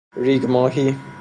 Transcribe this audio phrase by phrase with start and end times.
[0.17, 0.95] ریگماهی